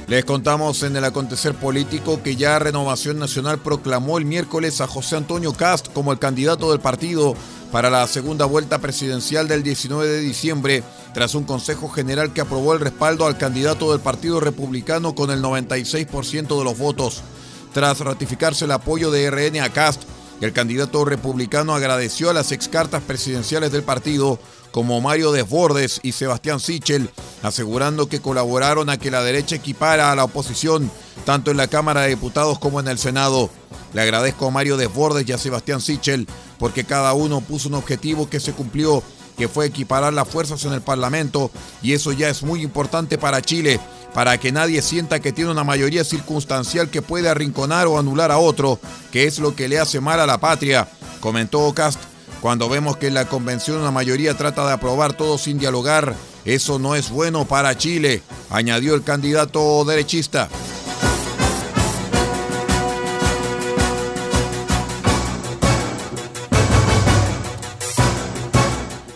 Les 0.05 0.23
contamos 0.23 0.83
en 0.83 0.95
el 0.95 1.03
acontecer 1.03 1.55
político 1.55 2.21
que 2.21 2.35
ya 2.35 2.59
Renovación 2.59 3.17
Nacional 3.17 3.57
proclamó 3.57 4.19
el 4.19 4.25
miércoles 4.25 4.79
a 4.79 4.85
José 4.85 5.15
Antonio 5.15 5.53
Cast 5.53 5.91
como 5.91 6.12
el 6.12 6.19
candidato 6.19 6.69
del 6.69 6.81
partido 6.81 7.33
para 7.71 7.89
la 7.89 8.05
segunda 8.05 8.45
vuelta 8.45 8.77
presidencial 8.77 9.47
del 9.47 9.63
19 9.63 10.07
de 10.07 10.19
diciembre, 10.19 10.83
tras 11.15 11.33
un 11.33 11.45
Consejo 11.45 11.89
General 11.89 12.31
que 12.31 12.41
aprobó 12.41 12.73
el 12.73 12.79
respaldo 12.79 13.25
al 13.25 13.39
candidato 13.39 13.91
del 13.91 14.01
Partido 14.01 14.39
Republicano 14.39 15.15
con 15.15 15.31
el 15.31 15.41
96% 15.41 16.59
de 16.59 16.63
los 16.63 16.77
votos. 16.77 17.23
Tras 17.73 18.01
ratificarse 18.01 18.65
el 18.65 18.71
apoyo 18.71 19.09
de 19.09 19.31
RN 19.31 19.62
a 19.62 19.69
Cast, 19.69 20.03
el 20.45 20.53
candidato 20.53 21.05
republicano 21.05 21.73
agradeció 21.73 22.29
a 22.29 22.33
las 22.33 22.51
excartas 22.51 23.01
presidenciales 23.01 23.71
del 23.71 23.83
partido 23.83 24.39
como 24.71 25.00
Mario 25.00 25.31
Desbordes 25.31 26.00
y 26.03 26.13
Sebastián 26.13 26.59
Sichel, 26.59 27.09
asegurando 27.43 28.09
que 28.09 28.21
colaboraron 28.21 28.89
a 28.89 28.97
que 28.97 29.12
la 29.12 29.23
derecha 29.23 29.55
equipara 29.55 30.12
a 30.12 30.15
la 30.15 30.23
oposición 30.23 30.89
tanto 31.25 31.51
en 31.51 31.57
la 31.57 31.67
Cámara 31.67 32.01
de 32.01 32.09
Diputados 32.09 32.57
como 32.59 32.79
en 32.79 32.88
el 32.88 32.97
Senado. 32.97 33.50
Le 33.93 34.01
agradezco 34.01 34.47
a 34.47 34.51
Mario 34.51 34.75
Desbordes 34.75 35.29
y 35.29 35.31
a 35.31 35.38
Sebastián 35.38 35.79
Sichel 35.79 36.27
porque 36.57 36.83
cada 36.83 37.13
uno 37.13 37.41
puso 37.41 37.69
un 37.69 37.75
objetivo 37.75 38.29
que 38.29 38.39
se 38.39 38.53
cumplió, 38.53 39.03
que 39.38 39.48
fue 39.48 39.66
equiparar 39.66 40.13
las 40.13 40.28
fuerzas 40.28 40.63
en 40.66 40.74
el 40.74 40.82
Parlamento 40.82 41.52
y 41.82 41.94
eso 41.94 42.12
ya 42.12 42.30
es 42.30 42.44
muy 42.44 42.62
importante 42.62 43.18
para 43.18 43.42
Chile, 43.42 43.80
para 44.13 44.38
que 44.38 44.52
nadie 44.52 44.82
sienta 44.82 45.20
que 45.20 45.32
tiene 45.32 45.52
una 45.52 45.63
mayoría 45.63 46.04
circunstancial 46.04 46.90
que 46.90 47.02
puede 47.02 47.30
arrinconar 47.30 47.88
o 47.88 47.98
anular 47.98 48.32
a 48.32 48.38
otro, 48.38 48.80
que 49.12 49.25
es 49.25 49.40
lo 49.40 49.56
que 49.56 49.68
le 49.68 49.80
hace 49.80 50.00
mal 50.00 50.20
a 50.20 50.28
la 50.28 50.40
patria, 50.40 50.88
comentó 51.20 51.74
Cast 51.74 52.00
cuando 52.42 52.68
vemos 52.68 52.98
que 52.98 53.08
en 53.08 53.13
la 53.13 53.25
convención 53.25 53.78
una 53.78 53.92
mayoría 53.92 54.36
trata 54.36 54.68
de 54.68 54.74
aprobar 54.74 55.13
todo 55.13 55.38
sin 55.38 55.60
dialogar, 55.60 56.13
eso 56.44 56.78
no 56.78 56.94
es 56.94 57.10
bueno 57.10 57.46
para 57.46 57.78
Chile, 57.78 58.22
añadió 58.50 58.96
el 58.96 59.04
candidato 59.04 59.86
derechista. 59.86 60.50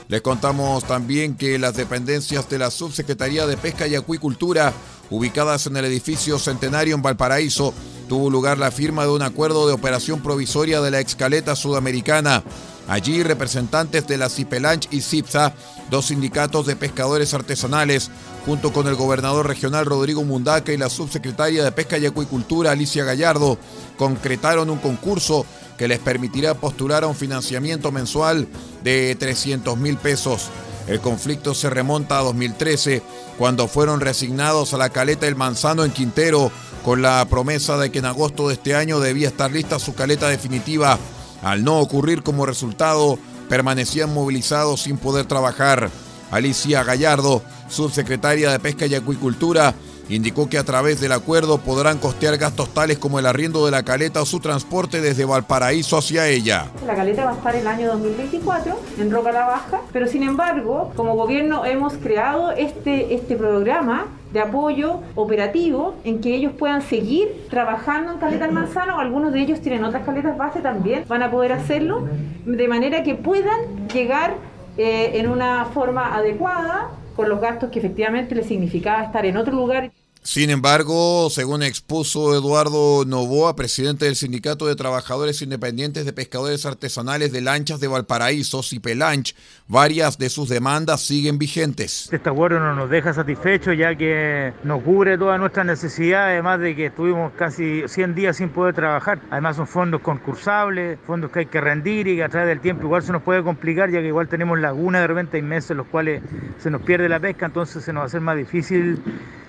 Les 0.08 0.22
contamos 0.22 0.86
también 0.86 1.36
que 1.36 1.60
las 1.60 1.76
dependencias 1.76 2.50
de 2.50 2.58
la 2.58 2.72
Subsecretaría 2.72 3.46
de 3.46 3.58
Pesca 3.58 3.88
y 3.88 3.96
Acuicultura, 3.96 4.74
ubicadas 5.10 5.68
en 5.68 5.76
el 5.76 5.84
edificio 5.84 6.40
Centenario 6.40 6.96
en 6.96 7.02
Valparaíso, 7.02 7.74
tuvo 8.08 8.30
lugar 8.30 8.58
la 8.58 8.72
firma 8.72 9.04
de 9.04 9.12
un 9.12 9.22
acuerdo 9.22 9.68
de 9.68 9.74
operación 9.74 10.22
provisoria 10.22 10.80
de 10.80 10.92
la 10.92 11.02
excaleta 11.02 11.58
sudamericana. 11.58 12.42
Allí 12.88 13.22
representantes 13.22 14.08
de 14.08 14.18
la 14.18 14.30
Cipelanch 14.30 14.88
y 14.92 15.02
CIPSA, 15.02 15.54
dos 15.92 16.06
sindicatos 16.06 16.66
de 16.66 16.78
pescadores 16.78 17.34
artesanales, 17.34 18.10
junto 18.46 18.72
con 18.72 18.88
el 18.88 18.96
gobernador 18.96 19.46
regional 19.46 19.86
Rodrigo 19.86 20.24
Mundaca 20.24 20.72
y 20.72 20.78
la 20.78 20.90
subsecretaria 20.90 21.66
de 21.66 21.72
Pesca 21.74 21.98
y 21.98 22.06
Acuicultura 22.06 22.72
Alicia 22.72 23.04
Gallardo, 23.04 23.58
concretaron 23.98 24.70
un 24.70 24.78
concurso 24.78 25.46
que 25.78 25.90
les 25.90 26.00
permitirá 26.00 26.54
postular 26.54 27.04
a 27.04 27.08
un 27.08 27.16
financiamiento 27.16 27.92
mensual 27.92 28.48
de 28.84 29.16
300 29.20 29.78
mil 29.78 29.98
pesos. 29.98 30.50
El 30.88 31.02
conflicto 31.02 31.54
se 31.54 31.70
remonta 31.70 32.18
a 32.18 32.24
2013, 32.24 33.04
cuando 33.38 33.68
fueron 33.68 34.00
resignados 34.00 34.74
a 34.74 34.78
la 34.78 34.90
caleta 34.90 35.28
El 35.28 35.36
Manzano 35.36 35.84
en 35.84 35.92
Quintero, 35.92 36.50
con 36.86 37.02
la 37.02 37.26
promesa 37.30 37.78
de 37.78 37.92
que 37.92 38.00
en 38.00 38.06
agosto 38.06 38.48
de 38.48 38.54
este 38.54 38.76
año 38.76 39.02
debía 39.02 39.28
estar 39.28 39.52
lista 39.52 39.78
su 39.78 39.94
caleta 39.94 40.30
definitiva. 40.30 40.98
Al 41.42 41.64
no 41.64 41.80
ocurrir 41.80 42.24
como 42.24 42.46
resultado, 42.46 43.18
permanecían 43.50 44.14
movilizados 44.14 44.82
sin 44.82 44.98
poder 44.98 45.26
trabajar. 45.26 45.90
Alicia 46.32 46.84
Gallardo, 46.84 47.42
subsecretaria 47.70 48.52
de 48.52 48.60
Pesca 48.60 48.86
y 48.86 48.96
Acuicultura, 48.96 49.74
indicó 50.10 50.50
que 50.50 50.58
a 50.58 50.64
través 50.64 51.00
del 51.02 51.12
acuerdo 51.12 51.58
podrán 51.58 51.98
costear 51.98 52.38
gastos 52.38 52.74
tales 52.74 52.98
como 52.98 53.20
el 53.20 53.26
arriendo 53.26 53.66
de 53.66 53.72
la 53.72 53.84
caleta 53.84 54.22
o 54.22 54.26
su 54.26 54.40
transporte 54.40 55.02
desde 55.02 55.26
Valparaíso 55.26 55.98
hacia 55.98 56.28
ella. 56.28 56.68
La 56.86 56.96
caleta 56.96 57.26
va 57.26 57.32
a 57.32 57.36
estar 57.36 57.56
el 57.56 57.68
año 57.68 57.88
2024 57.88 58.80
en 59.00 59.12
Roca 59.12 59.32
la 59.32 59.46
Baja, 59.46 59.82
pero 59.92 60.08
sin 60.08 60.24
embargo, 60.24 60.92
como 60.96 61.16
gobierno 61.16 61.66
hemos 61.66 61.94
creado 61.94 62.52
este, 62.52 63.14
este 63.14 63.36
programa 63.36 64.08
de 64.32 64.42
apoyo 64.42 65.02
operativo 65.16 65.96
en 66.04 66.20
que 66.20 66.36
ellos 66.36 66.52
puedan 66.58 66.82
seguir 66.82 67.48
trabajando 67.50 68.14
en 68.14 68.18
caleta 68.20 68.46
al 68.46 68.52
manzano. 68.52 69.00
Algunos 69.00 69.32
de 69.32 69.42
ellos 69.42 69.62
tienen 69.62 69.84
otras 69.84 70.04
caletas 70.04 70.38
base 70.38 70.60
también, 70.60 71.06
van 71.08 71.24
a 71.24 71.32
poder 71.32 71.54
hacerlo 71.54 72.08
de 72.46 72.68
manera 72.68 73.04
que 73.04 73.16
puedan 73.16 73.88
llegar 73.94 74.36
eh, 74.78 75.12
en 75.16 75.30
una 75.30 75.66
forma 75.66 76.16
adecuada 76.16 76.90
con 77.18 77.30
los 77.30 77.42
gastos 77.42 77.72
que 77.72 77.80
efectivamente 77.80 78.36
les 78.36 78.48
significaba 78.48 79.04
estar 79.04 79.26
en 79.26 79.38
otro 79.38 79.56
lugar. 79.56 79.92
Sin 80.24 80.50
embargo, 80.50 81.30
según 81.30 81.64
expuso 81.64 82.36
Eduardo 82.36 83.06
Novoa, 83.06 83.56
presidente 83.56 84.06
del 84.06 84.16
Sindicato 84.16 84.68
de 84.68 84.76
Trabajadores 84.76 85.42
Independientes 85.42 86.06
de 86.06 86.14
Pescadores 86.14 86.66
Artesanales 86.66 87.32
de 87.32 87.42
Lanchas 87.42 87.80
de 87.80 87.88
Valparaíso, 87.88 88.62
Cipelanch, 88.62 89.36
varias 89.68 90.18
de 90.18 90.30
sus 90.30 90.50
demandas 90.50 91.02
siguen 91.02 91.38
vigentes. 91.38 92.10
Este 92.12 92.30
acuerdo 92.30 92.60
no 92.60 92.76
nos 92.76 92.90
deja 92.90 93.14
satisfechos 93.14 93.78
ya 93.78 93.96
que 93.96 94.54
nos 94.64 94.84
cubre 94.84 95.18
todas 95.18 95.40
nuestras 95.40 95.66
necesidades, 95.66 96.34
además 96.34 96.60
de 96.60 96.76
que 96.76 96.88
estuvimos 96.88 97.32
casi 97.34 97.84
100 97.88 98.16
días 98.16 98.38
sin 98.38 98.50
poder 98.50 98.76
trabajar. 98.76 99.20
Además 99.30 99.56
son 99.56 99.68
fondos 99.68 100.02
concursables, 100.02 101.00
fondos 101.06 101.32
que 101.32 101.40
hay 101.40 101.46
que 101.46 101.62
rendir 101.62 102.08
y 102.08 102.18
que 102.18 102.24
a 102.24 102.30
través 102.30 102.50
del 102.50 102.60
tiempo 102.60 102.84
igual 102.84 103.04
se 103.04 103.12
nos 103.12 103.24
puede 103.24 103.44
complicar 103.44 103.90
ya 103.90 104.02
que 104.02 104.08
igual 104.08 104.28
tenemos 104.28 104.60
lagunas 104.60 105.02
de 105.02 105.08
repente 105.08 105.38
inmensas 105.38 105.72
en 105.72 105.78
los 105.78 105.88
cuales 105.88 106.22
se 106.60 106.70
nos 106.70 106.82
pierde 106.82 107.08
la 107.08 107.20
pesca, 107.20 107.46
entonces 107.46 107.84
se 107.84 107.94
nos 107.94 108.02
va 108.02 108.04
a 108.04 108.08
hacer 108.08 108.22
más 108.22 108.38
difícil 108.38 109.02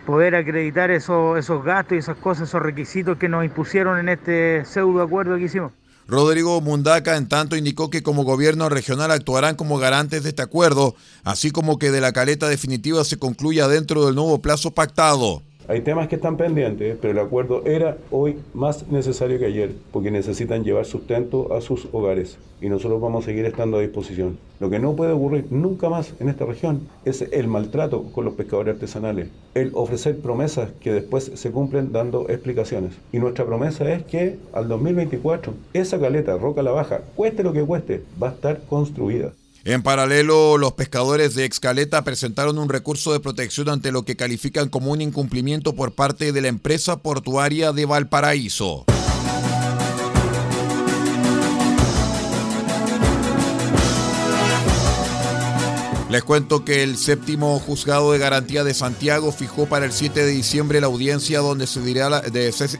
poder 0.09 0.35
acreditar 0.37 0.91
esos, 0.91 1.39
esos 1.39 1.63
gastos 1.63 1.97
y 1.97 1.99
esas 1.99 2.17
cosas, 2.17 2.49
esos 2.49 2.63
requisitos 2.63 3.19
que 3.19 3.29
nos 3.29 3.45
impusieron 3.45 3.99
en 3.99 4.09
este 4.09 4.65
pseudo 4.65 5.03
acuerdo 5.03 5.37
que 5.37 5.43
hicimos. 5.43 5.73
Rodrigo 6.07 6.63
Mundaca, 6.63 7.19
en 7.19 7.29
tanto, 7.29 7.57
indicó 7.57 7.91
que 7.91 8.03
como 8.03 8.25
gobierno 8.25 8.71
regional 8.71 9.11
actuarán 9.11 9.55
como 9.55 9.77
garantes 9.77 10.23
de 10.23 10.31
este 10.31 10.41
acuerdo, 10.41 10.95
así 11.25 11.51
como 11.51 11.79
que 11.79 11.91
de 11.91 12.01
la 12.01 12.13
caleta 12.13 12.49
definitiva 12.49 13.05
se 13.05 13.19
concluya 13.19 13.69
dentro 13.69 14.07
del 14.07 14.15
nuevo 14.15 14.41
plazo 14.41 14.71
pactado. 14.71 15.43
Hay 15.69 15.83
temas 15.83 16.09
que 16.09 16.17
están 16.17 16.39
pendientes, 16.39 16.97
pero 16.99 17.13
el 17.13 17.19
acuerdo 17.19 17.63
era 17.67 17.99
hoy 18.11 18.39
más 18.55 18.89
necesario 18.89 19.39
que 19.39 19.45
ayer, 19.45 19.75
porque 19.93 20.11
necesitan 20.11 20.65
llevar 20.65 20.87
sustento 20.87 21.53
a 21.53 21.61
sus 21.61 21.89
hogares 21.93 22.39
y 22.63 22.71
nosotros 22.71 23.03
vamos 23.03 23.25
a 23.25 23.27
seguir 23.27 23.45
estando 23.45 23.77
a 23.77 23.83
disposición. 23.83 24.39
Lo 24.61 24.71
que 24.71 24.79
no 24.79 24.97
puede 24.97 25.13
ocurrir 25.13 25.45
nunca 25.51 25.91
más 25.91 26.15
en 26.21 26.31
esta 26.31 26.47
región 26.47 26.89
es 27.05 27.21
el 27.21 27.49
maltrato 27.49 28.05
con 28.13 28.25
los 28.25 28.33
pescadores 28.33 28.77
artesanales, 28.77 29.29
el 29.53 29.73
ofrecer 29.75 30.19
promesas 30.21 30.71
que 30.81 30.91
después 30.91 31.33
se 31.35 31.51
cumplen 31.51 31.93
dando 31.93 32.31
explicaciones. 32.31 32.95
Y 33.13 33.19
nuestra 33.19 33.45
promesa 33.45 33.93
es 33.93 34.05
que 34.05 34.39
al 34.55 34.69
2024 34.69 35.53
esa 35.75 36.01
caleta 36.01 36.39
Roca 36.39 36.63
la 36.63 36.71
Baja, 36.71 37.03
cueste 37.15 37.43
lo 37.43 37.53
que 37.53 37.63
cueste, 37.63 38.05
va 38.21 38.31
a 38.31 38.33
estar 38.33 38.63
construida. 38.71 39.35
En 39.65 39.83
paralelo, 39.83 40.57
los 40.57 40.73
pescadores 40.75 41.35
de 41.35 41.45
Excaleta 41.45 42.05
presentaron 42.05 42.59
un 42.59 42.69
recurso 42.69 43.13
de 43.13 43.21
protección 43.21 43.69
ante 43.69 43.91
lo 43.91 44.05
que 44.05 44.17
califican 44.17 44.69
como 44.69 44.93
un 44.93 45.01
incumplimiento 45.01 45.75
por 45.75 45.93
parte 45.93 46.33
de 46.33 46.41
la 46.41 46.49
empresa 46.49 47.01
portuaria 47.03 47.73
de 47.73 47.85
Valparaíso. 47.85 48.85
Les 56.09 56.23
cuento 56.23 56.65
que 56.65 56.83
el 56.83 56.97
séptimo 56.97 57.59
juzgado 57.59 58.13
de 58.13 58.19
garantía 58.19 58.65
de 58.65 58.73
Santiago 58.73 59.31
fijó 59.31 59.67
para 59.67 59.85
el 59.85 59.93
7 59.93 60.25
de 60.25 60.31
diciembre 60.31 60.81
la 60.81 60.87
audiencia 60.87 61.41
donde 61.41 61.67
decidirá, 61.67 62.23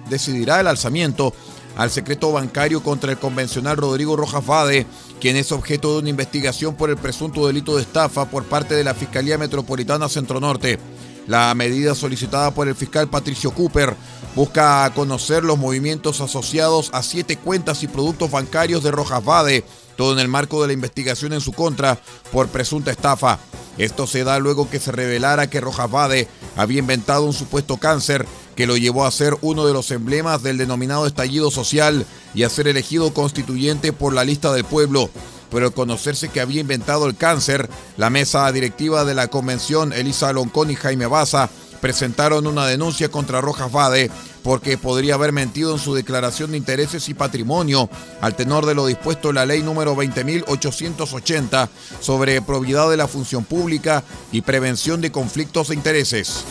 decidirá 0.09 0.61
el 0.61 0.67
alzamiento 0.67 1.35
al 1.77 1.91
secreto 1.91 2.33
bancario 2.33 2.83
contra 2.83 3.13
el 3.13 3.19
convencional 3.19 3.77
Rodrigo 3.77 4.17
Rojas 4.17 4.45
Vade, 4.45 4.87
quien 5.21 5.37
es 5.37 5.53
objeto 5.53 5.93
de 5.93 5.99
una 6.01 6.11
investigación 6.11 6.75
por 6.75 6.91
el 6.91 6.97
presunto 6.97 7.47
delito 7.47 7.77
de 7.77 7.83
estafa 7.83 8.31
por 8.31 8.45
parte 8.45 8.75
de 8.75 8.85
la 8.85 8.95
Fiscalía 8.95 9.39
Metropolitana 9.39 10.09
Centro 10.09 10.41
Norte. 10.41 10.79
La 11.29 11.55
medida 11.55 11.95
solicitada 11.95 12.53
por 12.53 12.69
el 12.69 12.75
fiscal 12.75 13.09
Patricio 13.09 13.51
Cooper 13.51 13.95
busca 14.35 14.91
conocer 14.95 15.45
los 15.45 15.59
movimientos 15.59 16.23
asociados 16.23 16.89
a 16.95 17.03
siete 17.03 17.37
cuentas 17.37 17.83
y 17.83 17.87
productos 17.87 18.31
bancarios 18.31 18.83
de 18.83 18.91
Rojas 18.91 19.23
Vade, 19.23 19.63
todo 19.97 20.15
en 20.15 20.21
el 20.21 20.29
marco 20.29 20.63
de 20.63 20.69
la 20.69 20.73
investigación 20.73 21.35
en 21.35 21.43
su 21.43 21.53
contra 21.53 21.99
por 22.33 22.49
presunta 22.49 22.91
estafa. 22.91 23.39
Esto 23.77 24.07
se 24.07 24.25
da 24.25 24.39
luego 24.39 24.71
que 24.71 24.81
se 24.81 24.91
revelara 24.91 25.51
que 25.51 25.61
Rojas 25.61 25.91
Vade 25.91 26.29
había 26.57 26.79
inventado 26.79 27.25
un 27.25 27.35
supuesto 27.35 27.77
cáncer 27.77 28.27
que 28.59 28.67
lo 28.67 28.77
llevó 28.77 29.07
a 29.07 29.11
ser 29.13 29.37
uno 29.41 29.65
de 29.69 29.73
los 29.73 29.93
emblemas 29.93 30.43
del 30.43 30.59
denominado 30.59 31.07
estallido 31.07 31.49
social 31.49 32.05
y 32.35 32.43
a 32.43 32.51
ser 32.51 32.67
elegido 32.67 33.15
constituyente 33.15 33.93
por 33.93 34.13
la 34.13 34.25
lista 34.25 34.53
del 34.53 34.65
pueblo 34.65 35.11
pero 35.49 35.67
al 35.67 35.73
conocerse 35.73 36.29
que 36.29 36.41
había 36.41 36.61
inventado 36.61 37.07
el 37.07 37.17
cáncer, 37.17 37.71
la 37.97 38.11
mesa 38.11 38.51
directiva 38.51 39.05
de 39.05 39.15
la 39.15 39.29
convención, 39.29 39.93
Elisa 39.93 40.33
Loncón 40.33 40.73
y 40.73 40.75
Jaime 40.75 41.07
Baza, 41.07 41.49
presentaron 41.81 42.49
una 42.49 42.67
denuncia 42.67 43.09
contra 43.09 43.41
Rojas 43.41 43.71
Vade 43.71 44.11
porque 44.43 44.77
podría 44.77 45.15
haber 45.15 45.31
mentido 45.31 45.73
en 45.73 45.79
su 45.79 45.95
declaración 45.95 46.51
de 46.51 46.59
intereses 46.59 47.09
y 47.09 47.15
patrimonio 47.15 47.89
al 48.21 48.35
tenor 48.35 48.67
de 48.67 48.75
lo 48.75 48.87
dispuesto 48.87 49.29
en 49.29 49.37
la 49.37 49.47
ley 49.47 49.63
número 49.63 49.95
20.880 49.95 51.69
sobre 52.01 52.43
probidad 52.43 52.91
de 52.91 52.97
la 52.97 53.07
función 53.07 53.45
pública 53.45 54.03
y 54.33 54.41
prevención 54.41 55.01
de 55.01 55.13
conflictos 55.13 55.69
de 55.69 55.77
intereses. 55.77 56.45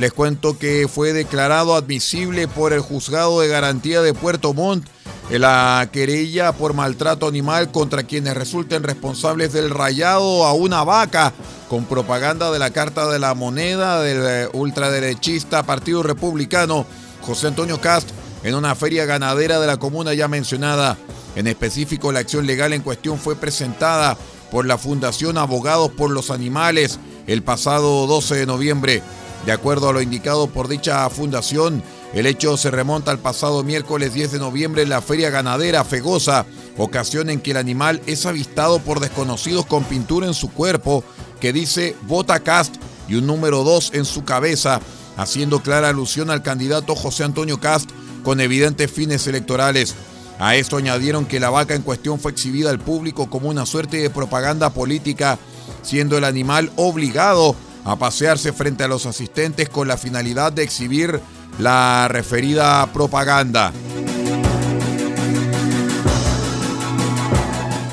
Les 0.00 0.14
cuento 0.14 0.58
que 0.58 0.88
fue 0.88 1.12
declarado 1.12 1.74
admisible 1.74 2.48
por 2.48 2.72
el 2.72 2.80
juzgado 2.80 3.38
de 3.40 3.48
garantía 3.48 4.00
de 4.00 4.14
Puerto 4.14 4.54
Montt 4.54 4.88
la 5.28 5.90
querella 5.92 6.52
por 6.52 6.72
maltrato 6.72 7.28
animal 7.28 7.70
contra 7.70 8.04
quienes 8.04 8.34
resulten 8.34 8.82
responsables 8.82 9.52
del 9.52 9.68
rayado 9.68 10.46
a 10.46 10.54
una 10.54 10.84
vaca 10.84 11.34
con 11.68 11.84
propaganda 11.84 12.50
de 12.50 12.58
la 12.58 12.70
Carta 12.70 13.10
de 13.10 13.18
la 13.18 13.34
Moneda 13.34 14.00
del 14.00 14.22
eh, 14.26 14.48
ultraderechista 14.54 15.64
Partido 15.64 16.02
Republicano 16.02 16.86
José 17.20 17.48
Antonio 17.48 17.78
Cast 17.78 18.08
en 18.42 18.54
una 18.54 18.74
feria 18.74 19.04
ganadera 19.04 19.60
de 19.60 19.66
la 19.66 19.76
comuna 19.76 20.14
ya 20.14 20.28
mencionada. 20.28 20.96
En 21.36 21.46
específico, 21.46 22.10
la 22.10 22.20
acción 22.20 22.46
legal 22.46 22.72
en 22.72 22.80
cuestión 22.80 23.18
fue 23.18 23.36
presentada 23.36 24.16
por 24.50 24.64
la 24.64 24.78
Fundación 24.78 25.36
Abogados 25.36 25.90
por 25.90 26.10
los 26.10 26.30
Animales 26.30 26.98
el 27.26 27.42
pasado 27.42 28.06
12 28.06 28.34
de 28.34 28.46
noviembre. 28.46 29.02
De 29.46 29.52
acuerdo 29.52 29.88
a 29.88 29.92
lo 29.92 30.02
indicado 30.02 30.48
por 30.48 30.68
dicha 30.68 31.08
fundación, 31.08 31.82
el 32.12 32.26
hecho 32.26 32.56
se 32.56 32.70
remonta 32.70 33.10
al 33.10 33.18
pasado 33.18 33.62
miércoles 33.62 34.12
10 34.12 34.32
de 34.32 34.38
noviembre 34.38 34.82
en 34.82 34.90
la 34.90 35.00
feria 35.00 35.30
ganadera 35.30 35.84
Fegosa, 35.84 36.44
ocasión 36.76 37.30
en 37.30 37.40
que 37.40 37.52
el 37.52 37.56
animal 37.56 38.02
es 38.06 38.26
avistado 38.26 38.80
por 38.80 39.00
desconocidos 39.00 39.64
con 39.64 39.84
pintura 39.84 40.26
en 40.26 40.34
su 40.34 40.52
cuerpo 40.52 41.04
que 41.40 41.52
dice 41.52 41.96
Cast 42.44 42.76
y 43.08 43.14
un 43.14 43.26
número 43.26 43.64
2 43.64 43.92
en 43.94 44.04
su 44.04 44.24
cabeza, 44.24 44.80
haciendo 45.16 45.60
clara 45.62 45.88
alusión 45.88 46.30
al 46.30 46.42
candidato 46.42 46.94
José 46.94 47.24
Antonio 47.24 47.60
Cast 47.60 47.90
con 48.22 48.40
evidentes 48.40 48.90
fines 48.90 49.26
electorales. 49.26 49.94
A 50.38 50.56
esto 50.56 50.76
añadieron 50.76 51.26
que 51.26 51.40
la 51.40 51.50
vaca 51.50 51.74
en 51.74 51.82
cuestión 51.82 52.20
fue 52.20 52.32
exhibida 52.32 52.70
al 52.70 52.78
público 52.78 53.28
como 53.28 53.48
una 53.48 53.66
suerte 53.66 53.98
de 53.98 54.10
propaganda 54.10 54.70
política, 54.70 55.38
siendo 55.82 56.18
el 56.18 56.24
animal 56.24 56.70
obligado 56.76 57.56
a 57.84 57.96
pasearse 57.96 58.52
frente 58.52 58.84
a 58.84 58.88
los 58.88 59.06
asistentes 59.06 59.68
con 59.68 59.88
la 59.88 59.96
finalidad 59.96 60.52
de 60.52 60.62
exhibir 60.62 61.20
la 61.58 62.08
referida 62.08 62.86
propaganda. 62.92 63.72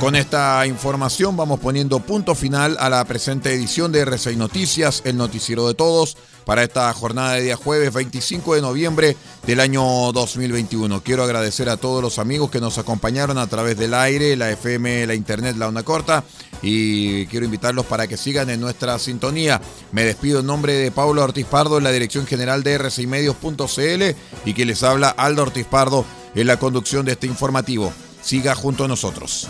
Con 0.08 0.16
esta 0.16 0.66
información 0.66 1.36
vamos 1.36 1.60
poniendo 1.60 2.00
punto 2.00 2.34
final 2.34 2.78
a 2.80 2.90
la 2.90 3.04
presente 3.04 3.54
edición 3.54 3.92
de 3.92 4.08
R6 4.08 4.38
Noticias, 4.38 5.02
el 5.04 5.18
noticiero 5.18 5.68
de 5.68 5.74
todos, 5.74 6.16
para 6.46 6.64
esta 6.64 6.94
jornada 6.94 7.34
de 7.34 7.42
día 7.42 7.58
jueves 7.58 7.92
25 7.92 8.56
de 8.56 8.62
noviembre 8.62 9.18
del 9.46 9.60
año 9.60 9.84
2021. 10.14 11.04
Quiero 11.04 11.26
agradecer 11.26 11.68
a 11.68 11.76
todos 11.76 12.02
los 12.02 12.20
amigos 12.20 12.50
que 12.50 12.62
nos 12.62 12.78
acompañaron 12.78 13.38
a 13.38 13.48
través 13.48 13.78
del 13.78 13.94
aire, 13.94 14.38
la 14.38 14.50
FM, 14.50 15.08
la 15.08 15.14
internet, 15.14 15.58
la 15.58 15.68
onda 15.68 15.84
corta 15.84 16.24
y 16.62 17.26
quiero 17.26 17.46
invitarlos 17.46 17.86
para 17.86 18.08
que 18.08 18.16
sigan 18.16 18.50
en 18.50 18.62
nuestra 18.62 18.98
sintonía. 19.00 19.60
Me 19.92 20.06
despido 20.06 20.40
en 20.40 20.46
nombre 20.46 20.72
de 20.72 20.90
Pablo 20.90 21.22
Ortiz 21.22 21.48
Pardo 21.48 21.80
en 21.80 21.84
la 21.84 21.92
dirección 21.92 22.26
general 22.26 22.64
de 22.64 22.80
r6medios.cl 22.80 24.16
y 24.46 24.54
que 24.54 24.66
les 24.66 24.84
habla 24.84 25.10
Aldo 25.10 25.42
Ortiz 25.42 25.66
Pardo 25.66 26.06
en 26.34 26.48
la 26.48 26.58
conducción 26.58 27.06
de 27.06 27.12
este 27.12 27.28
informativo. 27.28 27.92
Siga 28.22 28.56
junto 28.56 28.86
a 28.86 28.88
nosotros. 28.88 29.50